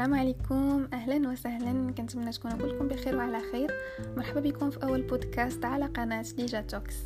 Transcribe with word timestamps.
السلام 0.00 0.20
عليكم. 0.20 0.88
أهلا 0.92 1.28
وسهلا. 1.28 1.92
كنتمنى 1.92 2.30
تكونوا 2.30 2.58
كلكم 2.58 2.88
بخير 2.88 3.16
وعلى 3.16 3.40
خير. 3.52 3.70
مرحبا 4.16 4.40
بكم 4.40 4.70
في 4.70 4.82
أول 4.82 5.02
بودكاست 5.02 5.64
على 5.64 5.86
قناة 5.86 6.24
ديجا 6.36 6.60
Talks. 6.60 6.96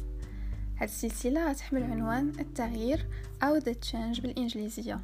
هذه 0.76 0.84
السلسلة 0.84 1.50
غتحمل 1.50 1.82
عنوان 1.82 2.32
التغيير 2.40 3.06
أو 3.42 3.56
The 3.56 3.72
Change 3.72 4.20
بالإنجليزية. 4.20 5.00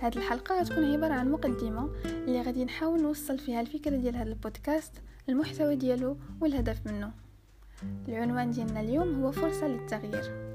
هذه 0.00 0.16
الحلقة 0.16 0.60
غتكون 0.60 0.92
عبارة 0.92 1.14
عن 1.14 1.30
مقدمة 1.30 1.90
اللي 2.04 2.42
غادي 2.42 2.64
نحاول 2.64 3.02
نوصل 3.02 3.38
فيها 3.38 3.60
الفكرة 3.60 3.96
ديال 3.96 4.16
هذا 4.16 4.30
البودكاست 4.30 4.92
المحتوى 5.28 5.76
ديالو 5.76 6.16
والهدف 6.40 6.86
منه. 6.86 7.10
العنوان 8.08 8.50
ديالنا 8.50 8.80
اليوم 8.80 9.22
هو 9.22 9.32
فرصة 9.32 9.68
للتغيير. 9.68 10.48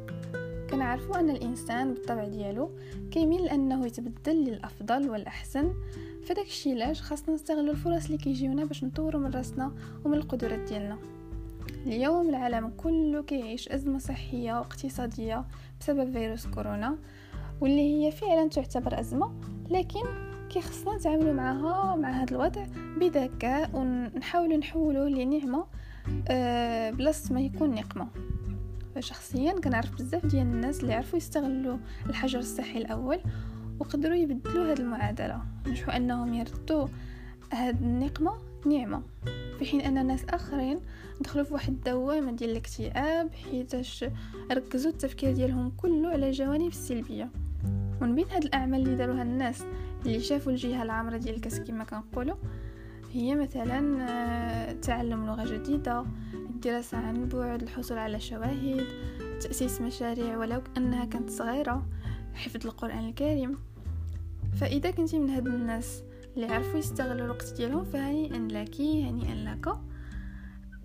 كنعرفوا 0.69 1.19
أن 1.19 1.29
الإنسان 1.29 1.93
بالطبع 1.93 2.27
ديالو 2.27 2.71
كيميل 3.11 3.45
لأنه 3.45 3.85
يتبدل 3.85 4.35
للأفضل 4.35 5.09
والأحسن 5.09 5.73
فداك 6.25 6.45
الشيء 6.45 6.73
علاش 6.73 7.01
خاصنا 7.01 7.35
نستغلوا 7.35 7.73
الفرص 7.73 8.05
اللي 8.05 8.17
كيجيونا 8.17 8.65
باش 8.65 8.83
نطوروا 8.83 9.21
من 9.21 9.31
راسنا 9.31 9.71
ومن 10.05 10.17
القدرات 10.17 10.59
ديالنا. 10.59 10.97
اليوم 11.85 12.29
العالم 12.29 12.73
كله 12.77 13.23
كيعيش 13.23 13.69
أزمة 13.69 13.99
صحية 13.99 14.53
واقتصاديه 14.53 15.45
بسبب 15.79 16.11
فيروس 16.11 16.47
كورونا 16.47 16.97
واللي 17.61 18.05
هي 18.05 18.11
فعلا 18.11 18.49
تعتبر 18.49 18.99
أزمة 18.99 19.31
لكن 19.69 20.03
كيخصنا 20.49 20.95
نتعاملوا 20.95 21.33
معها 21.33 21.95
مع 21.95 22.09
هذا 22.09 22.31
الوضع 22.31 22.65
بذكاء 22.97 23.69
ونحاولوا 23.73 24.57
نحولوه 24.57 25.09
لنعمة 25.09 25.65
أه 26.27 26.91
بلاصه 26.91 27.33
ما 27.33 27.41
يكون 27.41 27.75
نقمة. 27.75 28.07
شخصيا 28.99 29.59
كنعرف 29.59 29.91
بزاف 29.95 30.25
ديال 30.25 30.41
الناس 30.41 30.81
اللي 30.81 30.93
عرفوا 30.93 31.17
يستغلوا 31.17 31.77
الحجر 32.09 32.39
الصحي 32.39 32.77
الأول 32.77 33.19
وقدروا 33.79 34.15
يبدلوا 34.15 34.71
هذه 34.73 34.79
المعادلة. 34.79 35.41
نشوفوا 35.67 35.97
أنهم 35.97 36.33
يردوا 36.33 36.87
هذه 37.53 37.75
النقمة 37.81 38.33
نعمة. 38.65 39.01
في 39.59 39.65
حين 39.65 39.81
أن 39.81 40.07
ناس 40.07 40.25
آخرين 40.25 40.79
دخلوا 41.21 41.45
في 41.45 41.53
واحد 41.53 41.73
الدوامة 41.73 42.31
ديال 42.31 42.49
الاكتئاب 42.49 43.29
حيتاش 43.33 44.05
ركزوا 44.51 44.91
التفكير 44.91 45.33
ديالهم 45.33 45.71
كله 45.77 46.09
على 46.09 46.27
الجوانب 46.27 46.67
السلبية. 46.67 47.29
ومن 48.01 48.15
بين 48.15 48.25
هاد 48.31 48.43
الأعمال 48.43 48.81
اللي 48.81 48.95
داروها 48.95 49.21
الناس 49.21 49.63
اللي 50.05 50.19
شافوا 50.19 50.51
الجهة 50.51 50.83
العامرة 50.83 51.17
ديال 51.17 51.35
الكاس 51.35 51.59
كما 51.59 51.83
كنقولوا 51.83 52.35
هي 53.13 53.35
مثلا 53.35 54.03
آه، 54.09 54.71
تعلم 54.73 55.25
لغة 55.25 55.45
جديدة 55.45 56.05
الدراسة 56.33 56.97
عن 56.97 57.29
بعد 57.29 57.61
الحصول 57.61 57.97
على 57.97 58.19
شواهد 58.19 58.85
تأسيس 59.41 59.81
مشاريع 59.81 60.37
ولو 60.37 60.61
أنها 60.77 61.05
كانت 61.05 61.29
صغيرة. 61.29 61.85
حفظ 62.33 62.65
القرآن 62.65 63.09
الكريم. 63.09 63.57
فإذا 64.55 64.91
كنتي 64.91 65.19
من 65.19 65.29
هاد 65.29 65.47
الناس 65.47 66.03
اللي 66.35 66.47
عرفوا 66.47 66.79
يستغلوا 66.79 67.25
الوقت 67.25 67.53
ديالهم 67.57 67.83
فهنيئا 67.83 68.37
لك 68.37 68.81
هنيئا 68.81 69.35
لك. 69.35 69.77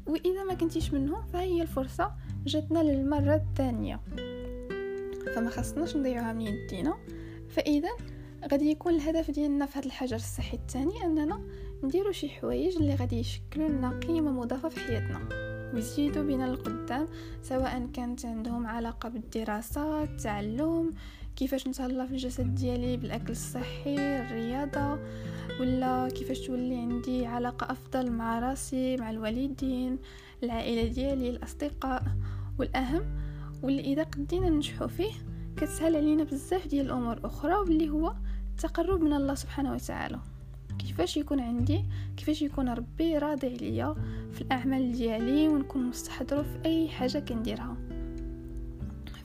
وإذا 0.06 0.44
ما 0.44 0.54
كنتيش 0.54 0.92
منهم 0.92 1.26
فهي 1.26 1.62
الفرصة 1.62 2.12
جاتنا 2.46 2.78
للمرة 2.78 3.34
الثانية. 3.34 4.00
فما 5.34 5.50
خصناش 5.50 5.96
نضيعوها 5.96 6.32
من 6.32 6.40
يدينا. 6.40 6.94
فإذا 7.48 7.90
غادي 8.52 8.70
يكون 8.70 8.94
الهدف 8.94 9.30
ديالنا 9.30 9.66
في 9.66 9.78
هذا 9.78 9.86
الحجر 9.86 10.16
الصحي 10.16 10.56
الثاني 10.56 11.04
أننا 11.04 11.40
نديرو 11.82 12.12
شي 12.12 12.28
حوايج 12.28 12.76
اللي 12.76 12.94
غادي 12.94 13.16
يشكلوا 13.16 13.68
لنا 13.68 14.00
قيمة 14.00 14.30
مضافة 14.30 14.68
في 14.68 14.80
حياتنا. 14.80 15.47
ويزيدوا 15.74 16.22
بنا 16.22 16.44
للقدام 16.44 17.06
سواء 17.42 17.86
كانت 17.94 18.26
عندهم 18.26 18.66
علاقة 18.66 19.08
بالدراسة 19.08 20.02
التعلم 20.02 20.90
كيفاش 21.36 21.68
نتهلا 21.68 22.06
في 22.06 22.12
الجسد 22.12 22.54
ديالي 22.54 22.96
بالأكل 22.96 23.30
الصحي 23.30 23.96
الرياضة 24.20 24.98
ولا 25.60 26.08
كيفاش 26.08 26.40
تولي 26.46 26.76
عندي 26.76 27.26
علاقة 27.26 27.72
أفضل 27.72 28.10
مع 28.12 28.38
راسي 28.38 28.96
مع 28.96 29.10
الوالدين 29.10 29.98
العائلة 30.42 30.92
ديالي 30.92 31.30
الأصدقاء. 31.30 32.02
والأهم 32.58 33.02
واللي 33.62 33.80
إذا 33.80 34.02
قدينا 34.02 34.48
ننجحوا 34.48 34.86
فيه 34.86 35.12
كتسهل 35.56 35.96
علينا 35.96 36.24
بزاف 36.24 36.66
ديال 36.66 36.86
الأمور 36.86 37.20
أخرى 37.24 37.54
واللي 37.54 37.90
هو 37.90 38.14
التقرب 38.50 39.00
من 39.00 39.12
الله 39.12 39.34
سبحانه 39.34 39.72
وتعالى. 39.72 40.18
كيفاش 40.78 41.16
يكون 41.16 41.40
عندي؟ 41.40 41.84
كيفاش 42.16 42.42
يكون 42.42 42.68
ربي 42.68 43.18
راضي 43.18 43.46
عليا 43.46 43.94
في 44.32 44.40
الأعمال 44.40 44.92
ديالي 44.92 45.48
ونكون 45.48 45.86
مستحضرة 45.86 46.42
في 46.42 46.64
أي 46.64 46.88
حاجة 46.88 47.18
كنديرها. 47.18 47.76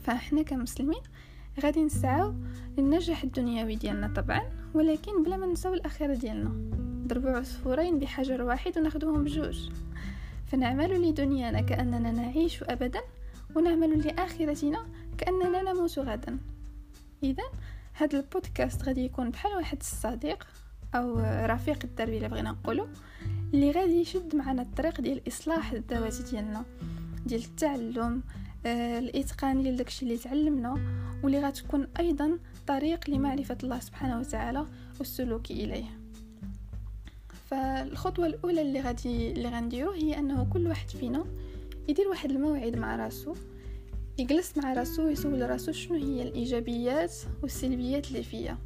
فاحنا 0.03 0.41
كمسلمين 0.41 1.01
غادي 1.63 1.83
نسعاو 1.83 2.33
للنجاح 2.77 3.23
الدنيوي 3.23 3.75
ديالنا 3.75 4.07
طبعا 4.07 4.41
ولكن 4.73 5.23
بلا 5.23 5.37
ما 5.37 5.45
نساو 5.45 5.73
الاخره 5.73 6.13
ديالنا. 6.13 6.51
ضربوا 7.07 7.29
عصفورين 7.29 7.99
بحجر 7.99 8.41
واحد 8.41 8.77
وناخذوهم 8.77 9.23
بجوج. 9.23 9.69
فنعمل 10.47 11.09
لدنيانا 11.09 11.61
كأننا 11.61 12.11
نعيش 12.11 12.63
ابدا 12.63 13.01
ونعمل 13.55 14.07
لآخرتنا 14.07 14.85
كأننا 15.17 15.61
نموت 15.61 15.99
غدا. 15.99 16.37
اذا 17.23 17.43
هذا 17.93 18.19
البودكاست 18.19 18.83
غادي 18.83 19.05
يكون 19.05 19.29
بحال 19.29 19.55
واحد 19.55 19.77
الصديق 19.79 20.47
أو 20.95 21.19
رفيق 21.45 21.79
الدرب 21.83 22.09
اللي 22.09 22.27
بغينا 22.27 22.51
نقولوا 22.51 22.85
اللي 23.53 23.71
غادي 23.71 24.01
يشد 24.01 24.35
معنا 24.35 24.61
الطريق 24.61 25.01
ديال 25.01 25.17
الاصلاح 25.17 25.71
الذاتي 25.71 26.23
ديالنا 26.31 26.65
ديال 27.25 27.43
التعلم 27.43 28.21
آه 28.65 28.99
الإتقان 28.99 29.63
ديال 29.63 29.75
داكشي 29.75 30.05
اللي 30.05 30.17
تعلمنا 30.17 30.77
واللي 31.23 31.39
غتكون 31.39 31.87
أيضا 31.99 32.39
طريق 32.67 33.09
لمعرفة 33.09 33.57
الله 33.63 33.79
سبحانه 33.79 34.19
وتعالى 34.19 34.65
والسلوك 34.99 35.51
إليه. 35.51 35.85
فالخطوة 37.49 38.25
الأولى 38.25 38.61
اللي 38.61 38.81
غادي 38.81 39.31
اللي 39.31 39.49
غنديرو 39.49 39.91
هي 39.91 40.19
أنه 40.19 40.47
كل 40.53 40.67
واحد 40.67 40.89
فينا 40.89 41.25
يدير 41.87 42.07
واحد 42.07 42.31
الموعد 42.31 42.75
مع 42.75 42.95
راسو 42.95 43.35
يجلس 44.17 44.57
مع 44.57 44.73
راسو 44.73 45.05
ويسول 45.05 45.49
راسو 45.49 45.71
شنو 45.71 45.95
هي 45.95 46.23
الإيجابيات 46.23 47.13
والسلبيات 47.41 48.07
اللي 48.07 48.23
فيا. 48.23 48.57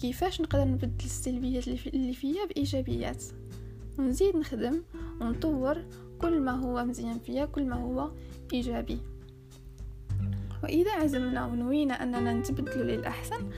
كيفاش 0.00 0.40
نقدر 0.40 0.64
نبدل 0.64 1.04
السلبيات 1.04 1.68
اللي 1.68 2.14
فيا 2.14 2.44
بإيجابيات. 2.44 3.24
ونزيد 3.98 4.36
نخدم 4.36 4.82
ونطور 5.20 5.84
كل 6.20 6.40
ما 6.40 6.52
هو 6.52 6.84
مزيان 6.84 7.18
فيا 7.18 7.44
كل 7.44 7.64
ما 7.64 7.76
هو 7.76 8.10
إيجابي. 8.52 8.98
وإذا 10.62 10.92
عزمنا 10.92 11.46
ونوينا 11.46 12.02
أننا 12.02 12.32
نتبدل 12.34 12.86
للأحسن 12.86 13.50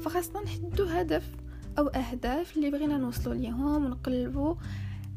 فخاصنا 0.00 0.42
نحدو 0.42 0.84
هدف 0.84 1.30
أو 1.78 1.86
أهداف 1.88 2.56
اللي 2.56 2.70
بغينا 2.70 2.96
نوصلوا 2.96 3.34
ليهم 3.34 3.84
ونقلبوا 3.84 4.54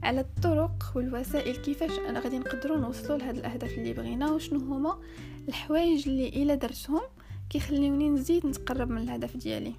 على 0.04 0.20
الطرق 0.20 0.94
والوسائل 0.96 1.56
كيفاش 1.56 2.00
أنا 2.10 2.20
غادي 2.20 2.40
نقدروا 2.40 2.78
نوصلوا 2.78 3.18
لهاد 3.18 3.38
الأهداف 3.38 3.78
اللي 3.78 3.94
بغينا 3.94 4.32
وشنو 4.32 4.60
هما 4.60 5.00
الحوايج 5.48 6.10
اللي 6.10 6.30
إلا 6.30 6.56
درتهم 6.56 7.02
كيخليوني 7.50 8.10
نزيد 8.10 8.46
نتقرب 8.46 8.90
من 8.90 9.02
الهدف 9.02 9.38
ديالي. 9.38 9.74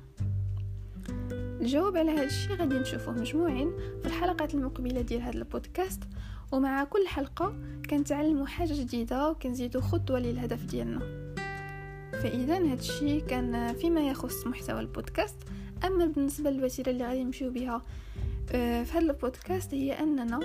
الجواب 1.61 1.97
على 1.97 2.11
هذا 2.11 2.25
الشيء 2.25 2.57
غادي 2.57 2.75
نشوفوه 2.75 3.15
مجموعين 3.15 3.73
في 4.01 4.07
الحلقات 4.07 4.55
المقبلة 4.55 5.01
ديال 5.01 5.23
هذا 5.23 5.39
البودكاست 5.39 6.03
ومع 6.53 6.85
كل 6.85 7.07
حلقة 7.07 7.55
كنتعلموا 7.91 8.47
حاجة 8.47 8.73
جديدة 8.73 9.31
وكنزيدوا 9.31 9.81
خطوة 9.81 10.19
للهدف 10.19 10.65
ديالنا. 10.65 10.99
فإذا 12.13 12.57
هذا 12.59 12.75
الشيء 12.75 13.21
كان 13.27 13.73
فيما 13.73 14.01
يخص 14.01 14.47
محتوى 14.47 14.81
البودكاست. 14.81 15.37
أما 15.87 16.07
بالنسبة 16.07 16.51
للوسيلة 16.51 16.93
اللي 16.93 17.05
غادي 17.05 17.25
نمشيو 17.25 17.51
بها 17.51 17.83
آه، 18.53 18.83
في 18.83 18.93
هذا 18.93 19.01
البودكاست 19.01 19.75
هي 19.75 19.93
أننا 19.93 20.41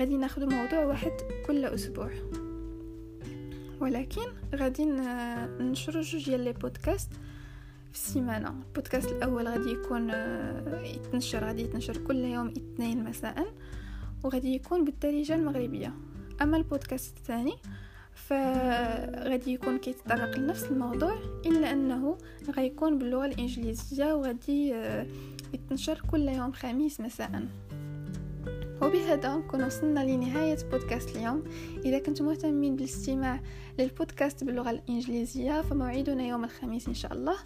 غادي 0.00 0.16
ناخذ 0.16 0.54
موضوع 0.54 0.84
واحد 0.84 1.12
كل 1.46 1.64
أسبوع. 1.64 2.10
ولكن 3.80 4.26
غادي 4.54 4.84
ننشروا 4.84 6.02
جوج 6.02 6.24
ديال 6.24 6.40
لي 6.40 6.52
بودكاست 6.52 7.10
في 7.94 8.00
السيمانة. 8.00 8.48
البودكاست 8.48 9.12
الأول 9.12 9.48
غادي 9.48 9.70
يكون 9.70 10.10
آه، 10.10 10.80
يتنشر 10.80 11.44
غادي 11.44 11.62
يتنشر 11.62 11.96
كل 11.96 12.16
يوم 12.16 12.48
اثنين 12.48 13.04
مساء 13.04 13.46
وغادي 14.24 14.54
يكون 14.54 14.84
بالدارجة 14.84 15.34
المغربية. 15.34 15.92
أما 16.42 16.56
البودكاست 16.56 17.16
الثاني 17.16 17.54
فغادي 18.14 19.52
يكون 19.52 19.78
كيتطرق 19.78 20.38
لنفس 20.38 20.64
الموضوع 20.64 21.18
إلا 21.46 21.72
أنه 21.72 22.18
غيكون 22.56 22.98
باللغة 22.98 23.26
الإنجليزية 23.26 24.14
وغادي 24.14 24.74
آه، 24.74 25.06
يتنشر 25.52 26.02
كل 26.10 26.28
يوم 26.28 26.52
خميس 26.52 27.00
مساء. 27.00 27.46
وبهذا 28.94 29.36
نكون 29.36 29.64
وصلنا 29.64 30.00
لنهاية 30.00 30.58
بودكاست 30.70 31.16
اليوم. 31.16 31.42
إذا 31.84 31.98
كنتم 31.98 32.24
مهتمين 32.24 32.76
بالاستماع 32.76 33.40
للبودكاست 33.78 34.44
باللغة 34.44 34.70
الإنجليزية 34.70 35.62
فموعدنا 35.62 36.22
يوم 36.22 36.44
الخميس 36.44 36.88
إن 36.88 36.94
شاء 36.94 37.12
الله. 37.12 37.36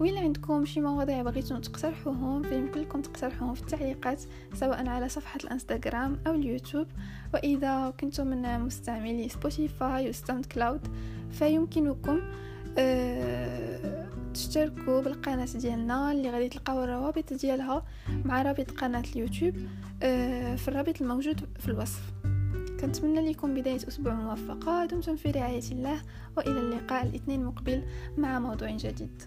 وإلا 0.00 0.20
عندكم 0.20 0.64
شي 0.64 0.80
مواضيع 0.80 1.22
بغيتو 1.22 1.60
تقترحوهم 1.60 2.42
فيمكن 2.42 2.80
لكم 2.80 3.02
تقترحوهم 3.02 3.54
في 3.54 3.60
التعليقات 3.60 4.22
سواء 4.54 4.88
على 4.88 5.08
صفحة 5.08 5.38
الإنستغرام 5.44 6.18
أو 6.26 6.34
اليوتيوب. 6.34 6.86
وإذا 7.34 7.94
كنتم 8.00 8.26
من 8.26 8.60
مستعملي 8.60 9.28
سبوتيفاي 9.28 10.08
وساوند 10.08 10.46
كلاود 10.46 10.80
فيمكنكم 11.30 12.20
آه 12.78 13.23
تشتركوا 14.54 15.00
بالقناة 15.00 15.48
ديالنا 15.54 16.12
اللي 16.12 16.30
غادي 16.30 16.48
تلقاو 16.48 16.84
الروابط 16.84 17.32
ديالها 17.32 17.86
مع 18.24 18.42
رابط 18.42 18.70
قناة 18.70 19.04
اليوتيوب 19.16 19.54
آه، 20.02 20.56
في 20.56 20.68
الرابط 20.68 21.02
الموجود 21.02 21.40
في 21.58 21.68
الوصف. 21.68 22.02
كنتمنى 22.80 23.30
لكم 23.30 23.54
بداية 23.54 23.88
أسبوع 23.88 24.14
موفقة 24.14 24.86
دمتم 24.86 25.16
في 25.16 25.30
رعاية 25.30 25.72
الله 25.72 26.02
وإلى 26.36 26.60
اللقاء 26.60 27.06
الاثنين 27.06 27.44
مقبل 27.44 27.82
مع 28.18 28.38
موضوع 28.38 28.70
جديد. 28.70 29.22